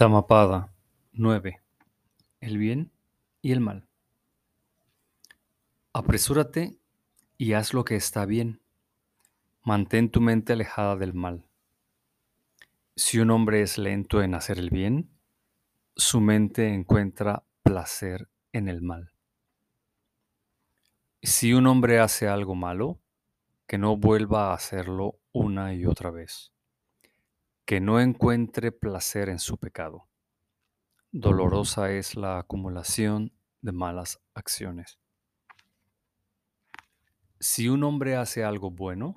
Dhammapada 0.00 0.72
9. 1.12 1.60
El 2.40 2.56
bien 2.56 2.90
y 3.42 3.52
el 3.52 3.60
mal. 3.60 3.86
Apresúrate 5.92 6.78
y 7.36 7.52
haz 7.52 7.74
lo 7.74 7.84
que 7.84 7.96
está 7.96 8.24
bien. 8.24 8.62
Mantén 9.62 10.10
tu 10.10 10.22
mente 10.22 10.54
alejada 10.54 10.96
del 10.96 11.12
mal. 11.12 11.44
Si 12.96 13.18
un 13.18 13.30
hombre 13.30 13.60
es 13.60 13.76
lento 13.76 14.22
en 14.22 14.34
hacer 14.34 14.58
el 14.58 14.70
bien, 14.70 15.10
su 15.96 16.22
mente 16.22 16.72
encuentra 16.72 17.44
placer 17.62 18.30
en 18.54 18.70
el 18.70 18.80
mal. 18.80 19.12
Si 21.22 21.52
un 21.52 21.66
hombre 21.66 22.00
hace 22.00 22.26
algo 22.26 22.54
malo, 22.54 23.02
que 23.66 23.76
no 23.76 23.98
vuelva 23.98 24.50
a 24.50 24.54
hacerlo 24.54 25.18
una 25.32 25.74
y 25.74 25.84
otra 25.84 26.10
vez. 26.10 26.54
Que 27.70 27.80
no 27.80 28.00
encuentre 28.00 28.72
placer 28.72 29.28
en 29.28 29.38
su 29.38 29.56
pecado. 29.56 30.08
Dolorosa 31.12 31.92
es 31.92 32.16
la 32.16 32.40
acumulación 32.40 33.32
de 33.62 33.70
malas 33.70 34.20
acciones. 34.34 34.98
Si 37.38 37.68
un 37.68 37.84
hombre 37.84 38.16
hace 38.16 38.42
algo 38.42 38.72
bueno, 38.72 39.14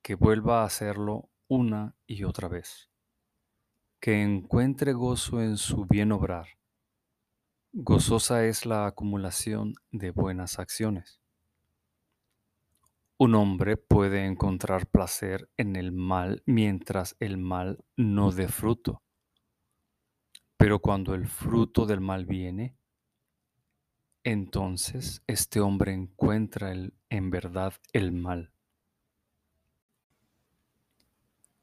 que 0.00 0.14
vuelva 0.14 0.62
a 0.62 0.66
hacerlo 0.66 1.28
una 1.48 1.96
y 2.06 2.22
otra 2.22 2.46
vez. 2.46 2.88
Que 3.98 4.22
encuentre 4.22 4.92
gozo 4.92 5.42
en 5.42 5.56
su 5.56 5.86
bien 5.86 6.12
obrar. 6.12 6.46
Gozosa 7.72 8.44
es 8.44 8.64
la 8.64 8.86
acumulación 8.86 9.74
de 9.90 10.12
buenas 10.12 10.60
acciones. 10.60 11.19
Un 13.22 13.34
hombre 13.34 13.76
puede 13.76 14.24
encontrar 14.24 14.86
placer 14.86 15.50
en 15.58 15.76
el 15.76 15.92
mal 15.92 16.42
mientras 16.46 17.16
el 17.20 17.36
mal 17.36 17.84
no 17.94 18.32
dé 18.32 18.48
fruto. 18.48 19.02
Pero 20.56 20.78
cuando 20.78 21.14
el 21.14 21.26
fruto 21.26 21.84
del 21.84 22.00
mal 22.00 22.24
viene, 22.24 22.78
entonces 24.24 25.22
este 25.26 25.60
hombre 25.60 25.92
encuentra 25.92 26.72
en 26.72 27.30
verdad 27.30 27.74
el 27.92 28.12
mal. 28.12 28.54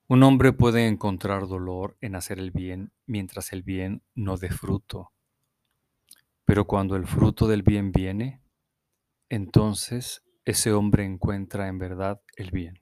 Un 0.06 0.22
hombre 0.22 0.54
puede 0.54 0.88
encontrar 0.88 1.48
dolor 1.48 1.98
en 2.02 2.14
hacer 2.14 2.38
el 2.38 2.52
bien 2.52 2.92
mientras 3.08 3.52
el 3.52 3.64
bien 3.64 4.04
no 4.14 4.38
dé 4.38 4.52
fruto. 4.52 5.12
Pero 6.46 6.68
cuando 6.68 6.96
el 6.96 7.08
fruto 7.08 7.48
del 7.48 7.64
bien 7.64 7.92
viene, 7.92 8.44
entonces 9.28 10.22
ese 10.48 10.72
hombre 10.72 11.04
encuentra 11.04 11.68
en 11.68 11.78
verdad 11.78 12.22
el 12.38 12.52
bien. 12.52 12.82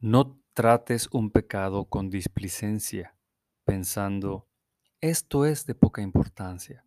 No 0.00 0.40
trates 0.52 1.08
un 1.12 1.30
pecado 1.30 1.84
con 1.84 2.10
displicencia, 2.10 3.16
pensando, 3.64 4.48
esto 5.00 5.46
es 5.46 5.64
de 5.64 5.76
poca 5.76 6.02
importancia. 6.02 6.84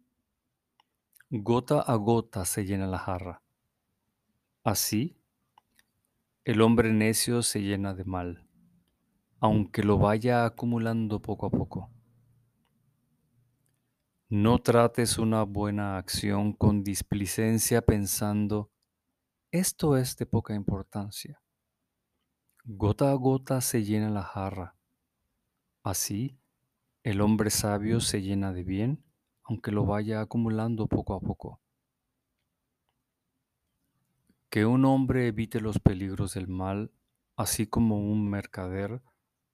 Gota 1.29 1.79
a 1.79 1.95
gota 1.95 2.43
se 2.43 2.65
llena 2.65 2.87
la 2.87 2.99
jarra. 2.99 3.41
Así, 4.65 5.17
el 6.43 6.61
hombre 6.61 6.91
necio 6.91 7.41
se 7.41 7.61
llena 7.61 7.93
de 7.93 8.03
mal, 8.03 8.49
aunque 9.39 9.81
lo 9.81 9.97
vaya 9.97 10.43
acumulando 10.43 11.21
poco 11.21 11.45
a 11.45 11.51
poco. 11.51 11.94
No 14.29 14.59
trates 14.59 15.17
una 15.17 15.43
buena 15.43 15.97
acción 15.97 16.53
con 16.53 16.83
displicencia 16.83 17.81
pensando, 17.81 18.71
esto 19.51 19.97
es 19.97 20.17
de 20.17 20.25
poca 20.25 20.53
importancia. 20.53 21.41
Gota 22.63 23.11
a 23.11 23.13
gota 23.13 23.61
se 23.61 23.83
llena 23.83 24.09
la 24.09 24.23
jarra. 24.23 24.75
Así, 25.83 26.39
el 27.03 27.21
hombre 27.21 27.49
sabio 27.49 27.99
se 27.99 28.21
llena 28.21 28.51
de 28.51 28.63
bien 28.63 29.05
aunque 29.45 29.71
lo 29.71 29.85
vaya 29.85 30.21
acumulando 30.21 30.87
poco 30.87 31.13
a 31.13 31.21
poco. 31.21 31.61
Que 34.49 34.65
un 34.65 34.85
hombre 34.85 35.27
evite 35.27 35.61
los 35.61 35.79
peligros 35.79 36.33
del 36.33 36.47
mal, 36.47 36.91
así 37.35 37.67
como 37.67 37.99
un 37.99 38.29
mercader, 38.29 39.01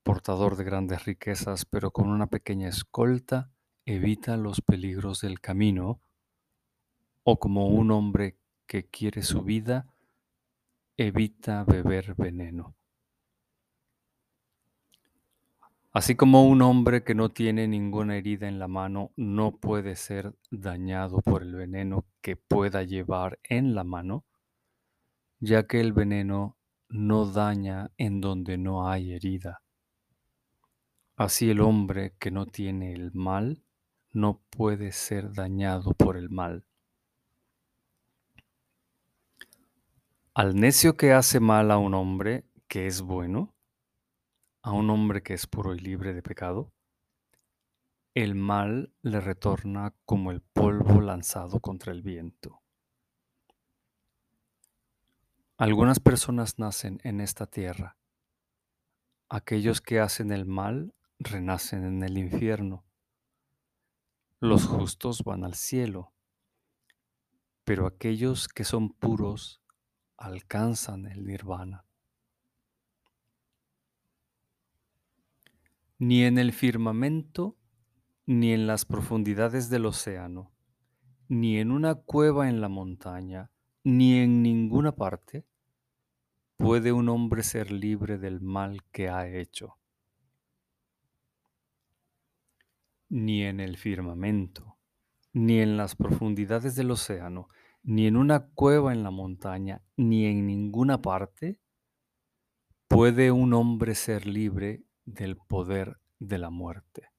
portador 0.04 0.56
de 0.56 0.64
grandes 0.64 1.06
riquezas, 1.06 1.66
pero 1.66 1.92
con 1.92 2.08
una 2.08 2.28
pequeña 2.28 2.70
escolta, 2.70 3.52
evita 3.86 4.38
los 4.38 4.62
peligros 4.62 5.22
del 5.22 5.40
camino, 5.40 6.02
o 7.24 7.40
como 7.40 7.68
un 7.68 7.92
hombre 7.92 8.38
que 8.66 8.88
quiere 8.88 9.22
su 9.22 9.42
vida, 9.42 9.88
evita 10.98 11.64
beber 11.64 12.16
veneno. 12.16 12.76
Así 15.94 16.16
como 16.16 16.48
un 16.48 16.62
hombre 16.62 17.04
que 17.04 17.16
no 17.16 17.30
tiene 17.30 17.68
ninguna 17.68 18.16
herida 18.16 18.48
en 18.48 18.60
la 18.60 18.70
mano 18.70 19.12
no 19.18 19.58
puede 19.58 19.98
ser 19.98 20.34
dañado 20.50 21.20
por 21.20 21.44
el 21.44 21.54
veneno 21.54 22.06
que 22.22 22.38
pueda 22.38 22.84
llevar 22.84 23.40
en 23.44 23.76
la 23.76 23.84
mano, 23.84 24.24
ya 25.42 25.68
que 25.68 25.82
el 25.82 25.92
veneno 25.92 26.58
no 26.88 27.26
daña 27.26 27.92
en 27.98 28.22
donde 28.22 28.58
no 28.58 28.88
hay 28.88 29.12
herida. 29.12 29.62
Así 31.18 31.50
el 31.50 31.60
hombre 31.60 32.16
que 32.20 32.32
no 32.32 32.46
tiene 32.46 32.94
el 32.94 33.12
mal 33.12 33.62
no 34.14 34.40
puede 34.50 34.92
ser 34.92 35.34
dañado 35.34 35.94
por 35.94 36.18
el 36.18 36.30
mal. 36.30 36.66
Al 40.34 40.56
necio 40.56 40.96
que 40.96 41.14
hace 41.14 41.40
mal 41.40 41.72
a 41.72 41.78
un 41.78 41.94
hombre 41.94 42.46
que 42.68 42.88
es 42.88 43.02
bueno, 43.02 43.54
a 44.62 44.72
un 44.72 44.90
hombre 44.90 45.24
que 45.24 45.34
es 45.34 45.48
puro 45.48 45.76
y 45.76 45.80
libre 45.80 46.14
de 46.14 46.22
pecado, 46.22 46.72
el 48.14 48.36
mal 48.36 48.94
le 49.02 49.22
retorna 49.22 49.94
como 50.06 50.32
el 50.32 50.42
polvo 50.42 51.02
lanzado 51.02 51.60
contra 51.60 51.92
el 51.92 52.02
viento. 52.02 52.62
Algunas 55.58 56.00
personas 56.00 56.60
nacen 56.60 57.00
en 57.04 57.22
esta 57.22 57.46
tierra. 57.46 57.96
Aquellos 59.30 59.80
que 59.80 60.00
hacen 60.00 60.32
el 60.32 60.46
mal 60.46 60.94
renacen 61.20 61.86
en 61.86 62.04
el 62.04 62.18
infierno. 62.18 62.84
Los 64.42 64.68
justos 64.68 65.24
van 65.24 65.46
al 65.46 65.54
cielo, 65.54 66.12
pero 67.64 67.88
aquellos 67.88 68.50
que 68.50 68.66
son 68.66 68.90
puros 68.90 69.62
alcanzan 70.18 71.06
el 71.06 71.26
nirvana. 71.26 71.86
ni 76.02 76.24
en 76.24 76.40
el 76.40 76.52
firmamento, 76.52 77.56
ni 78.26 78.54
en 78.54 78.66
las 78.66 78.86
profundidades 78.86 79.70
del 79.70 79.86
océano, 79.86 80.52
ni 81.28 81.60
en 81.60 81.70
una 81.70 81.94
cueva 81.94 82.50
en 82.50 82.60
la 82.60 82.70
montaña, 82.70 83.52
ni 83.84 84.16
en 84.16 84.42
ninguna 84.42 84.96
parte, 84.96 85.46
puede 86.58 86.92
un 86.92 87.08
hombre 87.08 87.44
ser 87.44 87.72
libre 87.72 88.18
del 88.18 88.42
mal 88.42 88.82
que 88.92 89.10
ha 89.10 89.30
hecho. 89.30 89.78
Ni 93.14 93.44
en 93.44 93.60
el 93.60 93.76
firmamento, 93.76 94.78
ni 95.34 95.60
en 95.60 95.76
las 95.76 95.98
profundidades 95.98 96.76
del 96.76 96.92
océano, 96.92 97.50
ni 97.84 98.08
en 98.08 98.16
una 98.16 98.48
cueva 98.54 98.94
en 98.94 99.04
la 99.04 99.12
montaña, 99.12 99.84
ni 99.98 100.28
en 100.28 100.48
ninguna 100.48 101.02
parte, 101.02 101.60
puede 102.88 103.32
un 103.32 103.54
hombre 103.54 103.96
ser 103.96 104.26
libre 104.26 104.86
del 105.04 105.36
poder 105.36 106.00
de 106.20 106.38
la 106.38 106.50
muerte. 106.50 107.10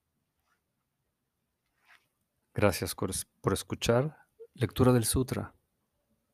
Gracias 2.55 2.95
por 2.95 3.53
escuchar 3.53 4.17
Lectura 4.55 4.95
del 4.95 5.05
Sutra 5.05 5.55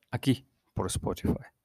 aquí 0.09 0.47
por 0.73 0.87
Spotify. 0.87 1.58